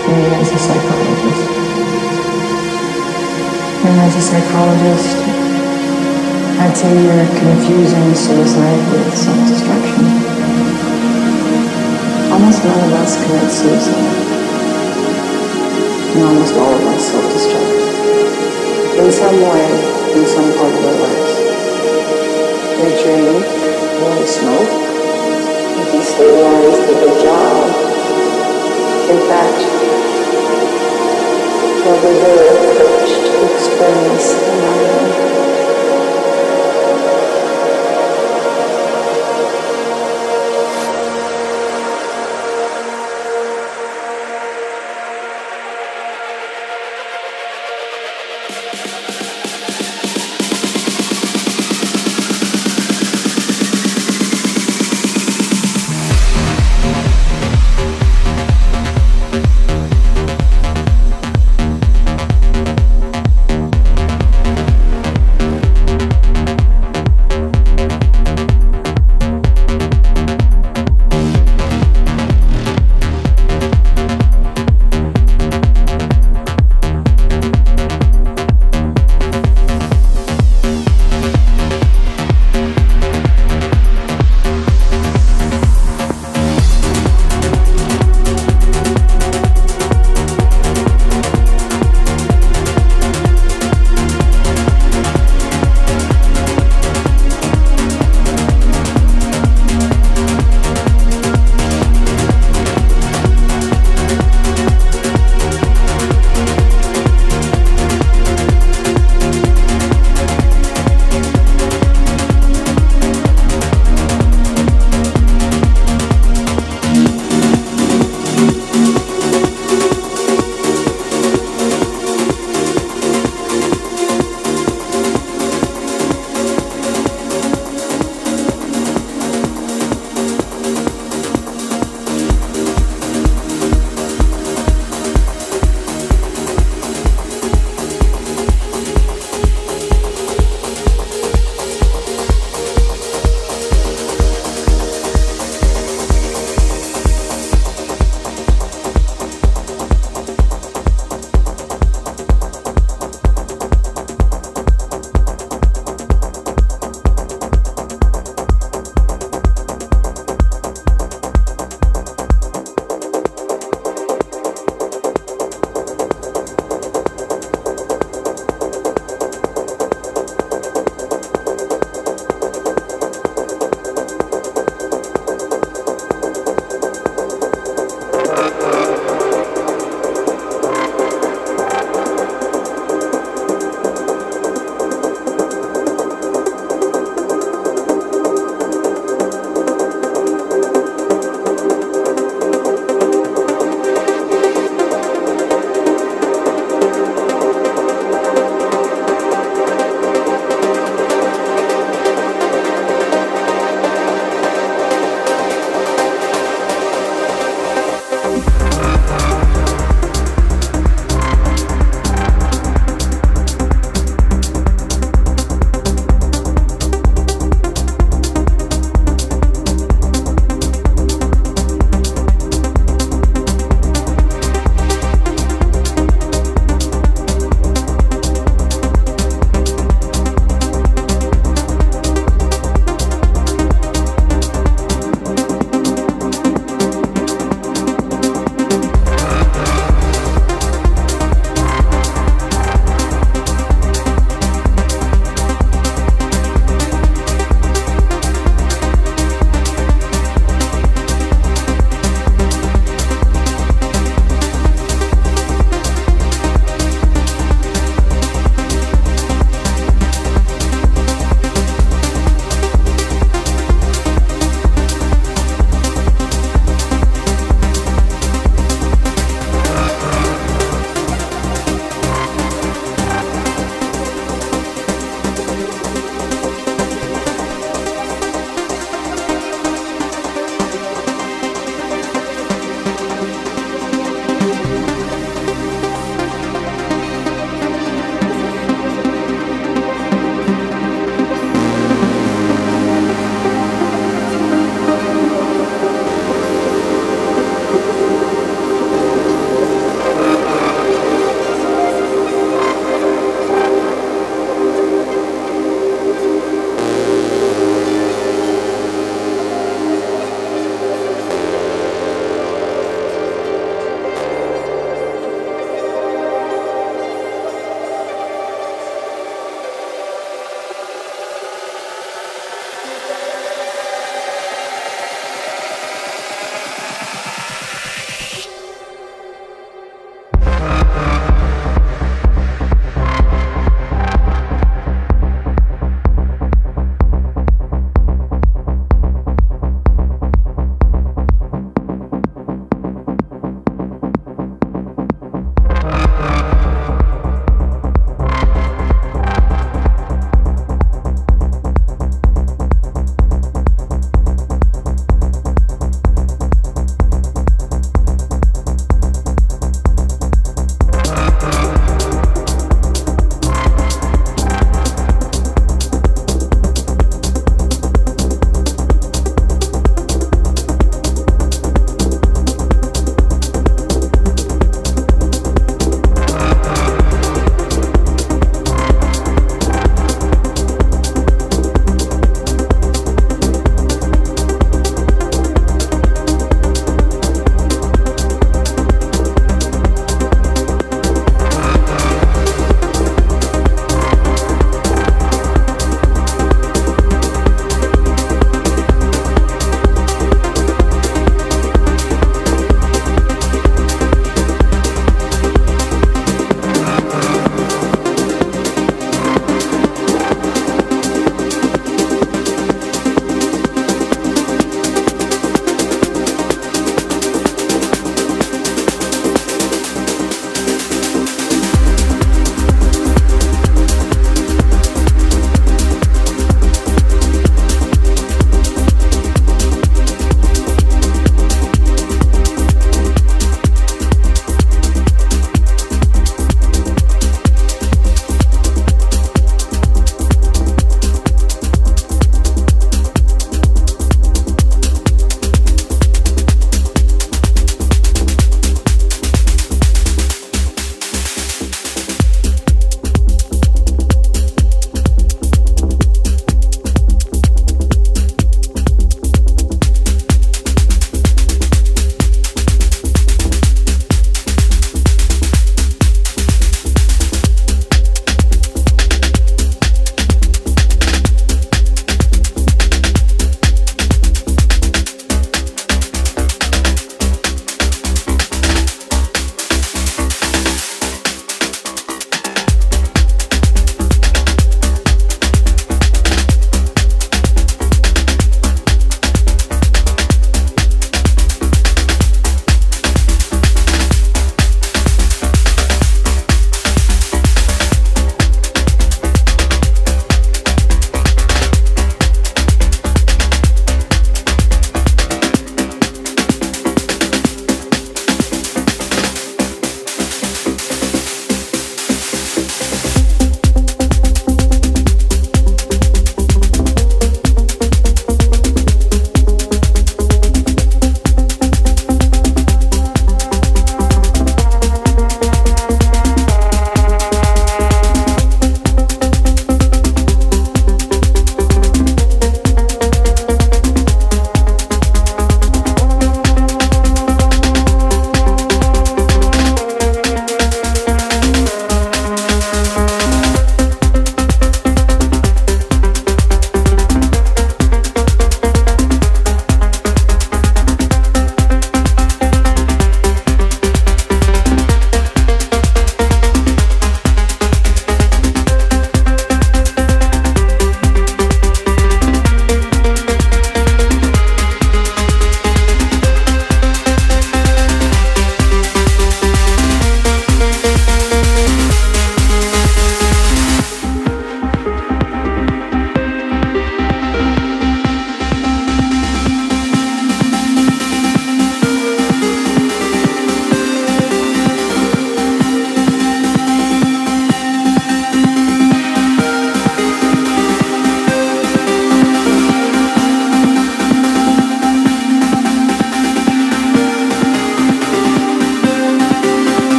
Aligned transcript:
me 0.00 0.18
as 0.40 0.48
a 0.52 0.58
psychologist. 0.58 1.44
And 3.84 3.94
as 4.00 4.14
a 4.16 4.22
psychologist, 4.22 5.18
I'd 6.62 6.76
say 6.76 6.92
you're 6.94 7.26
confusing 7.34 8.14
suicide 8.14 8.82
with 8.94 9.10
self-destruction. 9.12 10.06
Almost 12.32 12.64
none 12.64 12.80
of 12.86 12.92
us 13.02 13.18
commit 13.20 13.50
suicide. 13.50 14.16
And 16.14 16.22
almost 16.24 16.54
all 16.54 16.72
of 16.72 16.84
us 16.94 17.02
self-destruct. 17.10 17.82
In 19.02 19.10
some 19.10 19.36
way, 19.42 19.66
in 20.14 20.24
some 20.26 20.48
part 20.56 20.72
of 20.72 20.84
our 20.84 20.96
lives. 21.02 21.34
We 22.78 22.88
drink, 23.02 23.42
we 23.42 24.26
smoke, 24.26 24.72
we 25.74 25.82
destabilize 25.90 26.78
the 26.86 26.94
good 27.02 27.16
job. 27.22 27.66
In 29.10 29.18
fact, 29.28 29.81
we're 31.84 31.98
very 31.98 32.46
privileged 32.76 33.26
to 33.26 33.56
experience 33.56 34.34
the 34.34 34.52
unknown. 34.52 35.61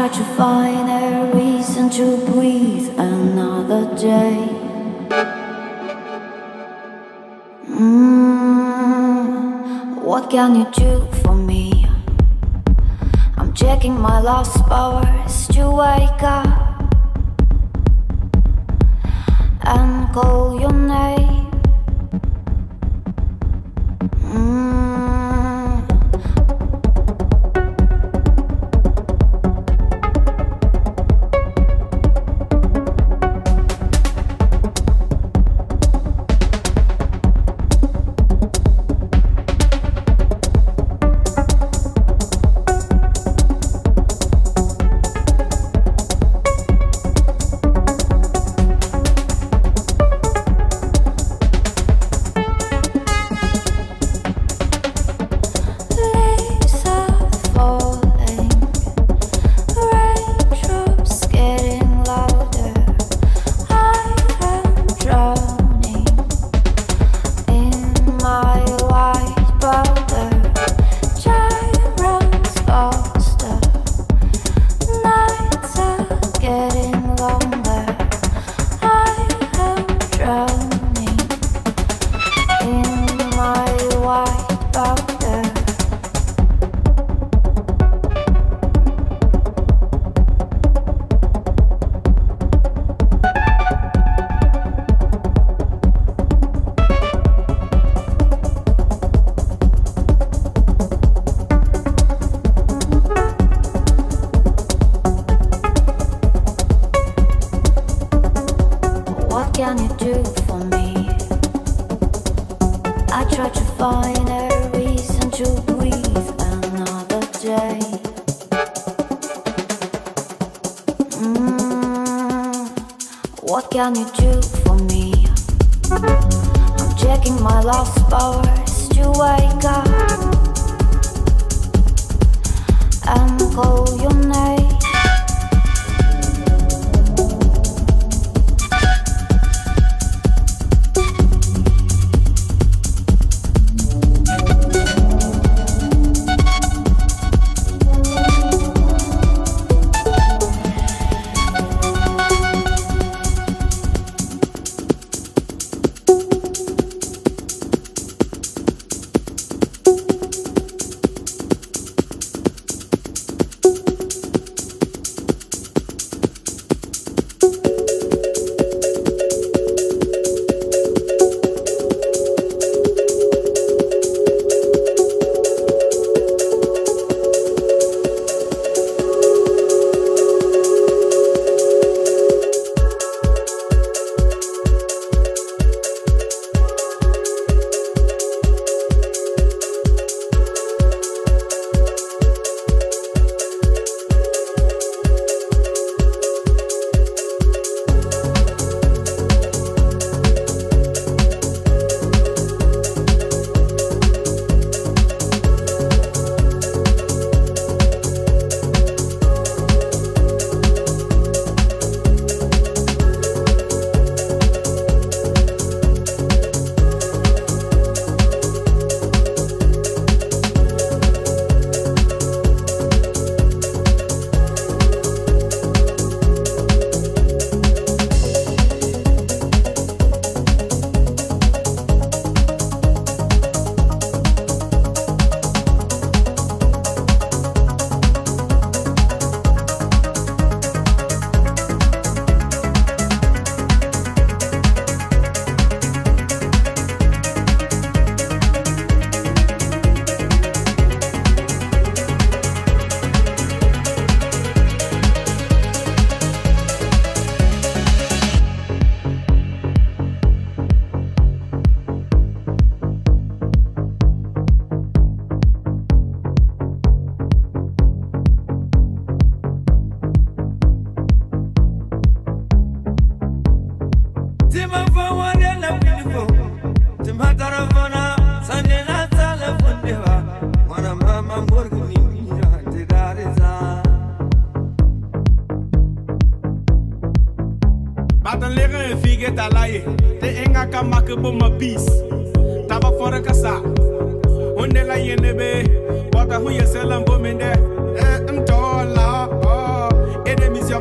Try 0.00 0.08
to 0.08 0.24
find 0.34 0.88
a 0.88 1.30
reason 1.36 1.90
to 1.90 2.16
breathe 2.32 2.88
another 2.98 3.84
day. 3.96 4.48
Mm, 7.68 8.82
what 10.02 10.30
can 10.30 10.54
you 10.54 10.66
do 10.72 11.06
for 11.22 11.34
me? 11.34 11.86
I'm 13.36 13.52
checking 13.52 14.00
my 14.00 14.20
last 14.22 14.64
powers 14.64 15.46
to 15.48 15.70
wake 15.70 16.22
up 16.22 16.49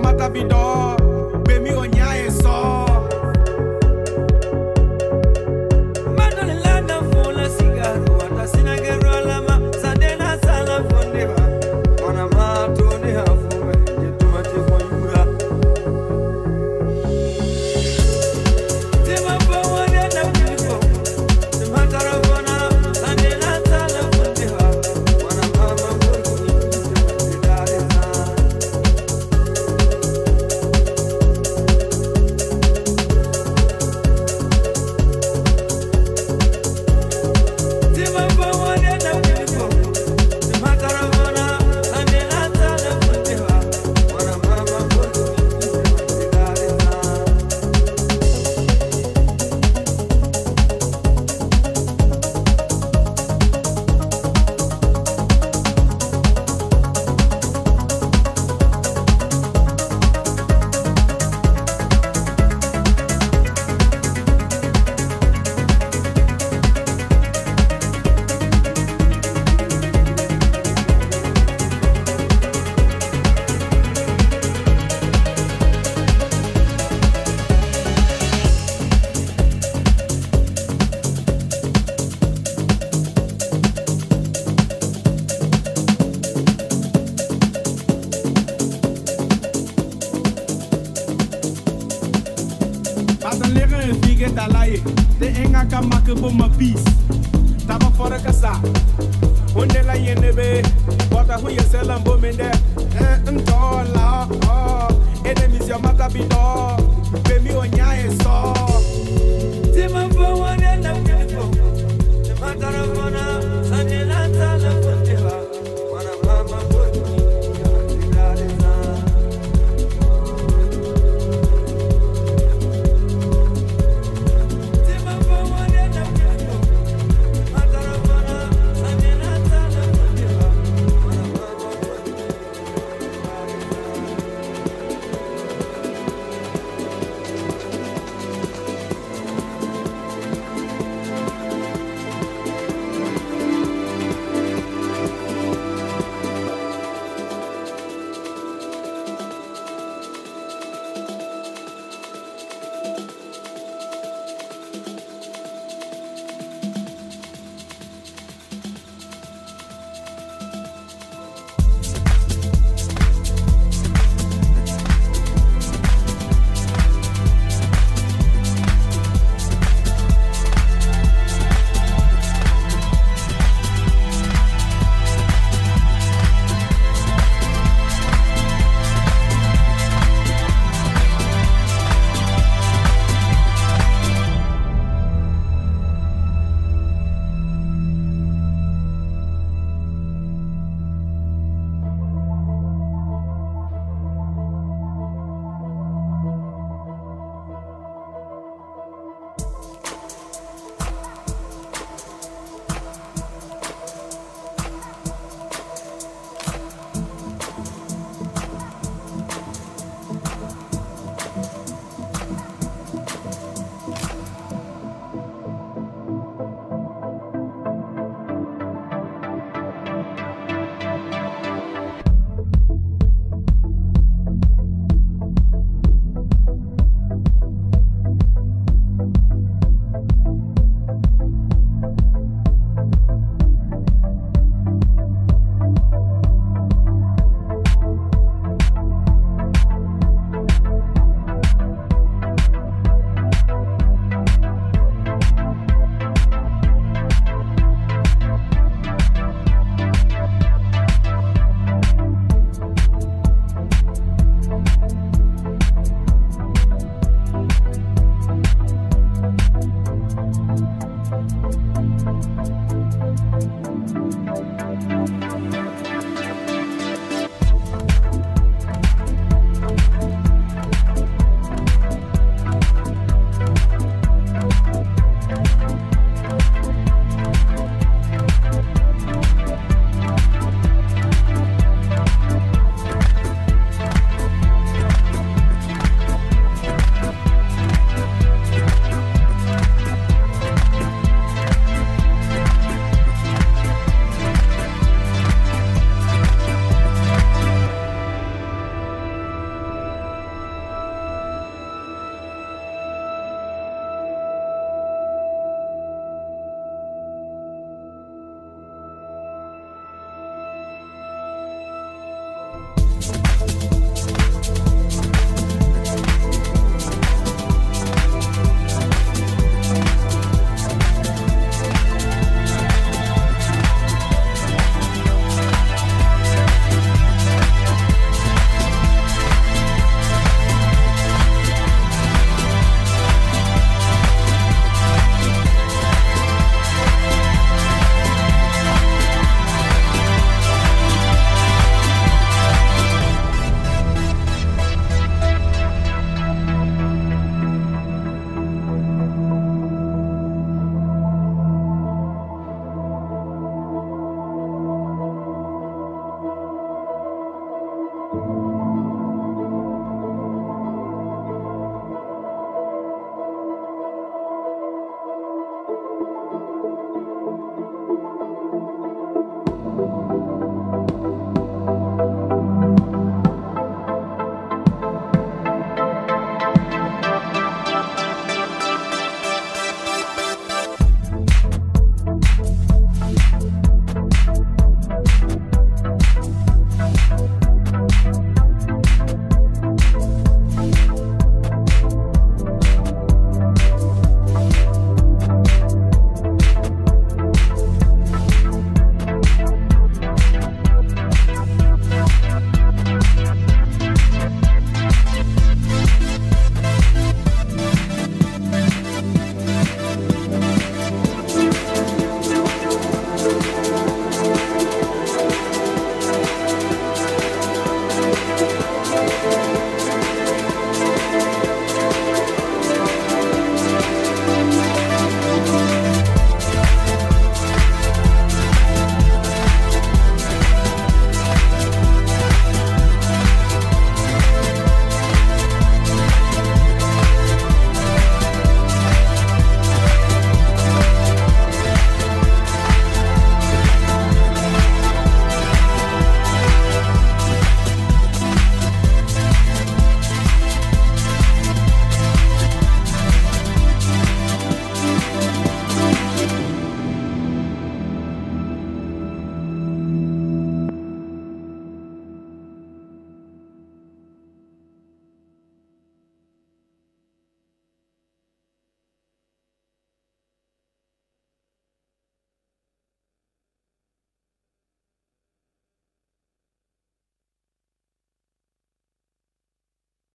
mata 0.09 0.25
a 0.25 0.29
vidó. 0.29 0.98